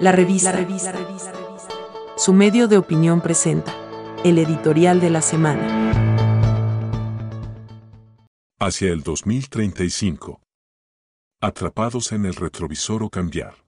La 0.00 0.12
revista. 0.12 0.54
Su 2.16 2.32
medio 2.32 2.68
de 2.68 2.78
opinión 2.78 3.20
presenta 3.20 3.74
el 4.24 4.38
editorial 4.38 4.98
de 4.98 5.10
la 5.10 5.20
semana. 5.20 5.92
Hacia 8.58 8.92
el 8.92 9.02
2035. 9.02 10.40
Atrapados 11.42 12.12
en 12.12 12.24
el 12.24 12.34
retrovisor 12.34 13.02
o 13.02 13.10
cambiar. 13.10 13.66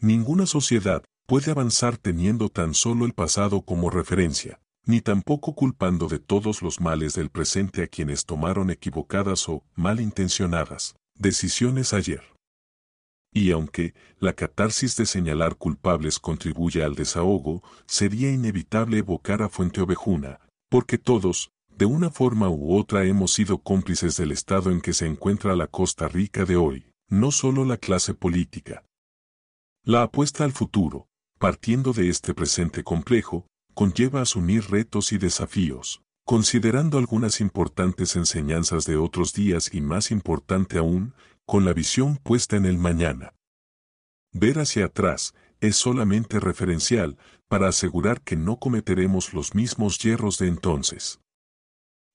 Ninguna 0.00 0.44
sociedad 0.44 1.04
puede 1.28 1.52
avanzar 1.52 1.98
teniendo 1.98 2.48
tan 2.48 2.74
solo 2.74 3.06
el 3.06 3.12
pasado 3.12 3.62
como 3.62 3.90
referencia, 3.90 4.58
ni 4.86 5.00
tampoco 5.00 5.54
culpando 5.54 6.08
de 6.08 6.18
todos 6.18 6.62
los 6.62 6.80
males 6.80 7.14
del 7.14 7.30
presente 7.30 7.84
a 7.84 7.86
quienes 7.86 8.24
tomaron 8.24 8.70
equivocadas 8.70 9.48
o 9.48 9.62
malintencionadas 9.76 10.96
decisiones 11.14 11.92
ayer. 11.92 12.37
Y 13.32 13.50
aunque 13.50 13.94
la 14.18 14.32
catarsis 14.32 14.96
de 14.96 15.06
señalar 15.06 15.56
culpables 15.56 16.18
contribuye 16.18 16.82
al 16.82 16.94
desahogo, 16.94 17.62
sería 17.86 18.30
inevitable 18.30 18.98
evocar 18.98 19.42
a 19.42 19.48
Fuente 19.48 19.80
Ovejuna, 19.80 20.40
porque 20.70 20.98
todos, 20.98 21.50
de 21.68 21.84
una 21.84 22.10
forma 22.10 22.48
u 22.48 22.76
otra 22.76 23.04
hemos 23.04 23.32
sido 23.32 23.58
cómplices 23.58 24.16
del 24.16 24.32
estado 24.32 24.70
en 24.70 24.80
que 24.80 24.92
se 24.92 25.06
encuentra 25.06 25.54
la 25.54 25.66
Costa 25.66 26.08
Rica 26.08 26.44
de 26.44 26.56
hoy, 26.56 26.86
no 27.08 27.30
solo 27.30 27.64
la 27.64 27.76
clase 27.76 28.14
política, 28.14 28.82
la 29.88 30.02
apuesta 30.02 30.44
al 30.44 30.52
futuro, 30.52 31.08
partiendo 31.38 31.94
de 31.94 32.10
este 32.10 32.34
presente 32.34 32.84
complejo, 32.84 33.46
conlleva 33.72 34.20
asumir 34.20 34.70
retos 34.70 35.12
y 35.12 35.18
desafíos, 35.18 36.02
considerando 36.26 36.98
algunas 36.98 37.40
importantes 37.40 38.14
enseñanzas 38.14 38.84
de 38.84 38.98
otros 38.98 39.32
días 39.32 39.72
y 39.72 39.80
más 39.80 40.10
importante 40.10 40.76
aún, 40.76 41.14
con 41.48 41.64
la 41.64 41.72
visión 41.72 42.18
puesta 42.18 42.56
en 42.56 42.66
el 42.66 42.76
mañana. 42.76 43.32
Ver 44.32 44.58
hacia 44.58 44.84
atrás 44.84 45.32
es 45.60 45.76
solamente 45.76 46.40
referencial 46.40 47.16
para 47.48 47.68
asegurar 47.68 48.20
que 48.20 48.36
no 48.36 48.58
cometeremos 48.58 49.32
los 49.32 49.54
mismos 49.54 49.98
hierros 49.98 50.36
de 50.36 50.48
entonces. 50.48 51.22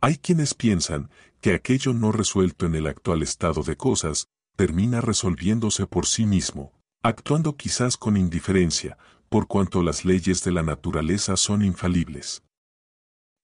Hay 0.00 0.18
quienes 0.18 0.54
piensan 0.54 1.10
que 1.40 1.54
aquello 1.54 1.92
no 1.92 2.12
resuelto 2.12 2.66
en 2.66 2.76
el 2.76 2.86
actual 2.86 3.24
estado 3.24 3.64
de 3.64 3.76
cosas 3.76 4.28
termina 4.54 5.00
resolviéndose 5.00 5.88
por 5.88 6.06
sí 6.06 6.24
mismo, 6.24 6.72
actuando 7.02 7.56
quizás 7.56 7.96
con 7.96 8.16
indiferencia, 8.16 8.96
por 9.28 9.48
cuanto 9.48 9.82
las 9.82 10.04
leyes 10.04 10.44
de 10.44 10.52
la 10.52 10.62
naturaleza 10.62 11.36
son 11.36 11.64
infalibles. 11.64 12.44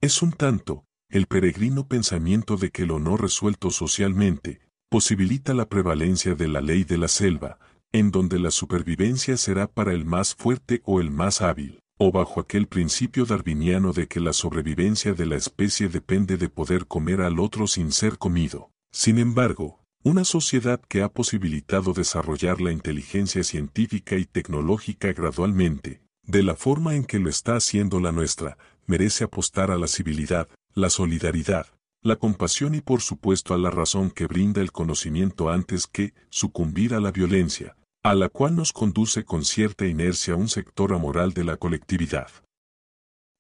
Es 0.00 0.22
un 0.22 0.30
tanto, 0.30 0.84
el 1.08 1.26
peregrino 1.26 1.88
pensamiento 1.88 2.56
de 2.56 2.70
que 2.70 2.86
lo 2.86 3.00
no 3.00 3.16
resuelto 3.16 3.70
socialmente, 3.70 4.60
posibilita 4.92 5.54
la 5.54 5.70
prevalencia 5.70 6.34
de 6.34 6.48
la 6.48 6.60
ley 6.60 6.84
de 6.84 6.98
la 6.98 7.08
selva, 7.08 7.58
en 7.92 8.10
donde 8.10 8.38
la 8.38 8.50
supervivencia 8.50 9.38
será 9.38 9.66
para 9.66 9.94
el 9.94 10.04
más 10.04 10.34
fuerte 10.34 10.82
o 10.84 11.00
el 11.00 11.10
más 11.10 11.40
hábil, 11.40 11.80
o 11.96 12.12
bajo 12.12 12.40
aquel 12.40 12.66
principio 12.66 13.24
darwiniano 13.24 13.94
de 13.94 14.06
que 14.06 14.20
la 14.20 14.34
sobrevivencia 14.34 15.14
de 15.14 15.24
la 15.24 15.36
especie 15.36 15.88
depende 15.88 16.36
de 16.36 16.50
poder 16.50 16.86
comer 16.86 17.22
al 17.22 17.40
otro 17.40 17.66
sin 17.66 17.90
ser 17.90 18.18
comido. 18.18 18.70
Sin 18.92 19.18
embargo, 19.18 19.80
una 20.02 20.24
sociedad 20.24 20.78
que 20.86 21.00
ha 21.00 21.08
posibilitado 21.08 21.94
desarrollar 21.94 22.60
la 22.60 22.70
inteligencia 22.70 23.44
científica 23.44 24.16
y 24.16 24.26
tecnológica 24.26 25.10
gradualmente, 25.14 26.02
de 26.22 26.42
la 26.42 26.54
forma 26.54 26.96
en 26.96 27.04
que 27.04 27.18
lo 27.18 27.30
está 27.30 27.56
haciendo 27.56 27.98
la 27.98 28.12
nuestra, 28.12 28.58
merece 28.84 29.24
apostar 29.24 29.70
a 29.70 29.78
la 29.78 29.86
civilidad, 29.86 30.48
la 30.74 30.90
solidaridad, 30.90 31.66
la 32.02 32.16
compasión 32.16 32.74
y 32.74 32.80
por 32.80 33.00
supuesto 33.00 33.54
a 33.54 33.58
la 33.58 33.70
razón 33.70 34.10
que 34.10 34.26
brinda 34.26 34.60
el 34.60 34.72
conocimiento 34.72 35.50
antes 35.50 35.86
que 35.86 36.14
sucumbir 36.30 36.94
a 36.94 37.00
la 37.00 37.12
violencia, 37.12 37.76
a 38.02 38.14
la 38.14 38.28
cual 38.28 38.56
nos 38.56 38.72
conduce 38.72 39.24
con 39.24 39.44
cierta 39.44 39.86
inercia 39.86 40.34
un 40.34 40.48
sector 40.48 40.92
amoral 40.92 41.32
de 41.32 41.44
la 41.44 41.56
colectividad. 41.56 42.28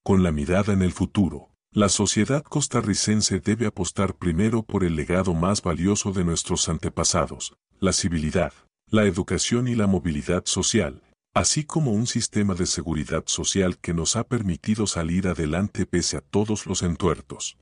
Con 0.04 0.22
la 0.22 0.30
mirada 0.30 0.72
en 0.72 0.82
el 0.82 0.92
futuro, 0.92 1.50
la 1.72 1.88
sociedad 1.88 2.44
costarricense 2.44 3.40
debe 3.40 3.66
apostar 3.66 4.14
primero 4.14 4.62
por 4.62 4.84
el 4.84 4.94
legado 4.94 5.34
más 5.34 5.62
valioso 5.62 6.12
de 6.12 6.22
nuestros 6.22 6.68
antepasados, 6.68 7.56
la 7.80 7.92
civilidad, 7.92 8.52
la 8.88 9.04
educación 9.04 9.66
y 9.66 9.74
la 9.74 9.86
movilidad 9.86 10.44
social, 10.44 11.02
así 11.34 11.64
como 11.64 11.92
un 11.92 12.06
sistema 12.06 12.54
de 12.54 12.66
seguridad 12.66 13.24
social 13.26 13.78
que 13.78 13.94
nos 13.94 14.16
ha 14.16 14.24
permitido 14.24 14.86
salir 14.86 15.26
adelante 15.26 15.86
pese 15.86 16.18
a 16.18 16.20
todos 16.20 16.66
los 16.66 16.82
entuertos. 16.82 17.56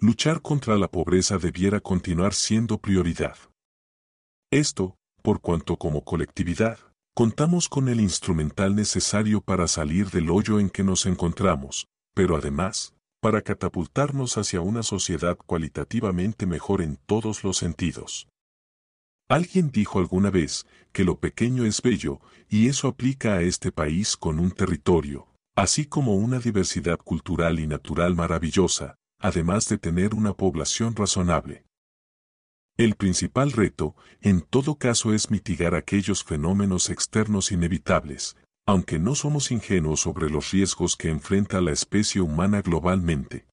Luchar 0.00 0.42
contra 0.42 0.76
la 0.76 0.88
pobreza 0.88 1.38
debiera 1.38 1.80
continuar 1.80 2.34
siendo 2.34 2.78
prioridad. 2.78 3.36
Esto, 4.50 4.96
por 5.22 5.40
cuanto 5.40 5.76
como 5.76 6.04
colectividad, 6.04 6.78
contamos 7.14 7.68
con 7.68 7.88
el 7.88 8.00
instrumental 8.00 8.74
necesario 8.74 9.40
para 9.40 9.68
salir 9.68 10.10
del 10.10 10.30
hoyo 10.30 10.58
en 10.58 10.68
que 10.68 10.82
nos 10.82 11.06
encontramos, 11.06 11.86
pero 12.14 12.36
además, 12.36 12.94
para 13.20 13.40
catapultarnos 13.40 14.36
hacia 14.36 14.60
una 14.60 14.82
sociedad 14.82 15.38
cualitativamente 15.38 16.44
mejor 16.44 16.82
en 16.82 16.98
todos 17.06 17.42
los 17.44 17.56
sentidos. 17.56 18.28
Alguien 19.28 19.70
dijo 19.70 20.00
alguna 20.00 20.30
vez 20.30 20.66
que 20.92 21.04
lo 21.04 21.18
pequeño 21.18 21.64
es 21.64 21.80
bello, 21.80 22.20
y 22.50 22.68
eso 22.68 22.88
aplica 22.88 23.34
a 23.34 23.42
este 23.42 23.72
país 23.72 24.18
con 24.18 24.38
un 24.38 24.50
territorio, 24.50 25.28
así 25.56 25.86
como 25.86 26.16
una 26.16 26.40
diversidad 26.40 26.98
cultural 26.98 27.58
y 27.58 27.66
natural 27.66 28.14
maravillosa, 28.14 28.96
además 29.24 29.66
de 29.70 29.78
tener 29.78 30.14
una 30.14 30.34
población 30.34 30.94
razonable. 30.94 31.64
El 32.76 32.94
principal 32.94 33.52
reto, 33.52 33.96
en 34.20 34.42
todo 34.42 34.74
caso, 34.74 35.14
es 35.14 35.30
mitigar 35.30 35.74
aquellos 35.74 36.22
fenómenos 36.24 36.90
externos 36.90 37.50
inevitables, 37.50 38.36
aunque 38.66 38.98
no 38.98 39.14
somos 39.14 39.50
ingenuos 39.50 40.00
sobre 40.00 40.28
los 40.28 40.50
riesgos 40.50 40.94
que 40.94 41.08
enfrenta 41.08 41.62
la 41.62 41.72
especie 41.72 42.20
humana 42.20 42.60
globalmente. 42.60 43.46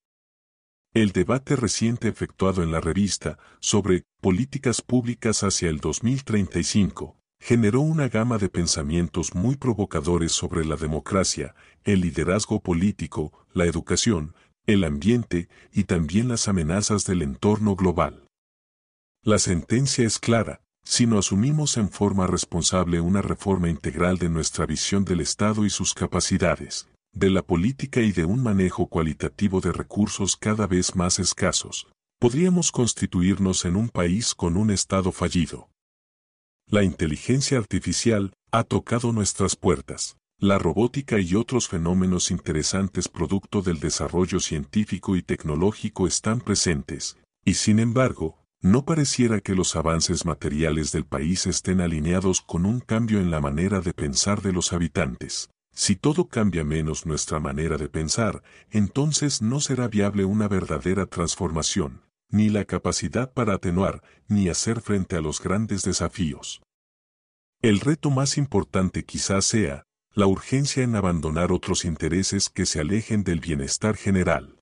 El 0.94 1.14
debate 1.14 1.56
reciente 1.56 2.10
efectuado 2.10 2.64
en 2.64 2.74
la 2.74 2.82
revista 2.82 3.40
sobre 3.62 4.04
políticas 4.20 4.82
públicas 4.82 5.42
hacia 5.42 5.70
el 5.70 5.78
2035 5.78 7.16
generó 7.40 7.80
una 7.80 8.10
gama 8.10 8.38
de 8.38 8.50
pensamientos 8.50 9.34
muy 9.36 9.56
provocadores 9.56 10.34
sobre 10.34 10.66
la 10.66 10.76
democracia, 10.76 11.56
el 11.86 12.02
liderazgo 12.02 12.60
político, 12.60 13.32
la 13.54 13.66
educación, 13.66 14.36
el 14.66 14.84
ambiente 14.84 15.50
y 15.72 15.86
también 15.86 16.28
las 16.28 16.48
amenazas 16.48 17.06
del 17.06 17.22
entorno 17.22 17.76
global. 17.76 18.28
La 19.24 19.40
sentencia 19.40 20.06
es 20.06 20.20
clara, 20.20 20.62
si 20.84 21.06
no 21.06 21.20
asumimos 21.20 21.78
en 21.78 21.90
forma 21.90 22.28
responsable 22.28 23.02
una 23.02 23.22
reforma 23.22 23.70
integral 23.70 24.18
de 24.18 24.30
nuestra 24.30 24.66
visión 24.66 25.06
del 25.06 25.20
Estado 25.20 25.66
y 25.66 25.70
sus 25.70 25.94
capacidades, 25.94 26.88
de 27.14 27.30
la 27.30 27.42
política 27.42 28.02
y 28.02 28.12
de 28.12 28.26
un 28.26 28.42
manejo 28.42 28.88
cualitativo 28.88 29.62
de 29.62 29.72
recursos 29.72 30.36
cada 30.36 30.66
vez 30.66 30.96
más 30.96 31.20
escasos, 31.20 31.88
podríamos 32.20 32.72
constituirnos 32.72 33.66
en 33.66 33.76
un 33.76 33.90
país 33.90 34.34
con 34.34 34.58
un 34.58 34.72
Estado 34.72 35.12
fallido. 35.12 35.70
La 36.68 36.84
inteligencia 36.84 37.58
artificial 37.58 38.34
ha 38.52 38.64
tocado 38.64 39.12
nuestras 39.12 39.56
puertas. 39.56 40.18
La 40.44 40.58
robótica 40.58 41.20
y 41.20 41.36
otros 41.36 41.68
fenómenos 41.68 42.32
interesantes 42.32 43.08
producto 43.08 43.62
del 43.62 43.80
desarrollo 43.80 44.40
científico 44.40 45.16
y 45.16 45.22
tecnológico 45.22 46.08
están 46.08 46.42
presentes, 46.42 47.20
y 47.46 47.54
sin 47.54 47.78
embargo, 47.78 48.44
no 48.60 48.84
pareciera 48.84 49.40
que 49.40 49.54
los 49.54 49.76
avances 49.76 50.26
materiales 50.26 50.92
del 50.92 51.06
país 51.06 51.46
estén 51.46 51.80
alineados 51.80 52.42
con 52.42 52.66
un 52.66 52.80
cambio 52.80 53.20
en 53.20 53.30
la 53.30 53.40
manera 53.40 53.82
de 53.82 53.94
pensar 53.94 54.42
de 54.42 54.52
los 54.52 54.74
habitantes. 54.74 55.52
Si 55.76 55.96
todo 55.96 56.28
cambia 56.28 56.64
menos 56.64 57.06
nuestra 57.06 57.40
manera 57.40 57.78
de 57.78 57.88
pensar, 57.88 58.42
entonces 58.72 59.44
no 59.44 59.60
será 59.60 59.90
viable 59.90 60.26
una 60.26 60.48
verdadera 60.48 61.06
transformación, 61.06 62.02
ni 62.30 62.50
la 62.50 62.66
capacidad 62.66 63.32
para 63.32 63.54
atenuar, 63.54 64.02
ni 64.28 64.50
hacer 64.50 64.82
frente 64.82 65.16
a 65.16 65.22
los 65.22 65.40
grandes 65.40 65.84
desafíos. 65.84 66.64
El 67.62 67.80
reto 67.80 68.10
más 68.10 68.40
importante 68.40 69.06
quizás 69.06 69.46
sea, 69.46 69.86
la 70.14 70.28
urgencia 70.28 70.84
en 70.84 70.96
abandonar 70.96 71.54
otros 71.54 71.86
intereses 71.86 72.50
que 72.50 72.66
se 72.66 72.82
alejen 72.82 73.24
del 73.24 73.40
bienestar 73.40 73.96
general. 73.96 74.60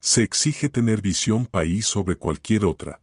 Se 0.00 0.22
exige 0.22 0.70
tener 0.70 1.02
visión 1.02 1.44
país 1.44 1.86
sobre 1.86 2.16
cualquier 2.16 2.64
otra. 2.64 3.02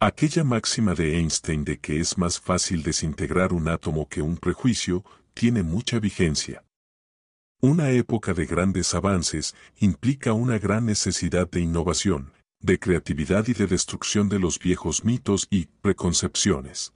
Aquella 0.00 0.44
máxima 0.44 0.94
de 0.94 1.18
Einstein 1.18 1.64
de 1.64 1.78
que 1.80 1.98
es 1.98 2.18
más 2.18 2.40
fácil 2.40 2.84
desintegrar 2.84 3.52
un 3.52 3.68
átomo 3.68 4.08
que 4.08 4.22
un 4.22 4.36
prejuicio, 4.36 5.04
tiene 5.34 5.64
mucha 5.64 5.98
vigencia. 5.98 6.64
Una 7.60 7.90
época 7.90 8.32
de 8.32 8.46
grandes 8.46 8.94
avances 8.94 9.56
implica 9.78 10.34
una 10.34 10.58
gran 10.58 10.86
necesidad 10.86 11.50
de 11.50 11.60
innovación, 11.60 12.32
de 12.60 12.78
creatividad 12.78 13.48
y 13.48 13.54
de 13.54 13.66
destrucción 13.66 14.28
de 14.28 14.38
los 14.38 14.58
viejos 14.58 15.04
mitos 15.04 15.48
y 15.50 15.66
preconcepciones. 15.82 16.93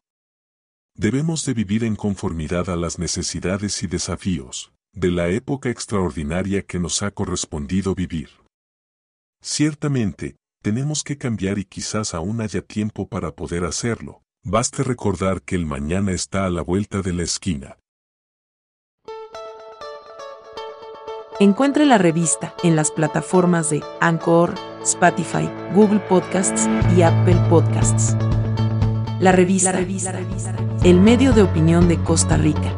Debemos 1.01 1.45
de 1.45 1.55
vivir 1.55 1.85
en 1.85 1.95
conformidad 1.95 2.69
a 2.69 2.75
las 2.75 2.99
necesidades 2.99 3.85
y 3.85 3.87
desafíos 3.87 4.73
de 4.93 5.13
la 5.13 5.29
época 5.29 5.71
extraordinaria 5.71 6.63
que 6.63 6.81
nos 6.81 7.05
ha 7.05 7.13
correspondido 7.13 7.95
vivir. 7.95 8.31
Ciertamente, 9.41 10.35
tenemos 10.61 11.05
que 11.05 11.17
cambiar 11.17 11.61
y 11.61 11.65
quizás 11.65 12.15
aún 12.15 12.41
haya 12.41 12.63
tiempo 12.63 13.07
para 13.07 13.31
poder 13.31 13.65
hacerlo, 13.65 14.23
Baste 14.45 14.83
recordar 14.83 15.43
que 15.43 15.55
el 15.55 15.67
mañana 15.67 16.11
está 16.11 16.47
a 16.47 16.51
la 16.51 16.63
vuelta 16.63 17.01
de 17.01 17.13
la 17.13 17.23
esquina. 17.23 17.79
Encuentre 21.39 21.87
la 21.87 21.99
revista 21.99 22.55
en 22.65 22.75
las 22.75 22.91
plataformas 22.91 23.71
de 23.71 23.85
Anchor, 24.01 24.55
Spotify, 24.83 25.49
Google 25.75 26.01
Podcasts 26.01 26.69
y 26.97 27.03
Apple 27.03 27.39
Podcasts. 27.49 28.17
La 29.21 29.31
revista, 29.31 29.73
el 30.85 31.01
medio 31.01 31.33
de 31.33 31.43
opinión 31.43 31.89
de 31.89 31.99
Costa 31.99 32.37
Rica. 32.37 32.73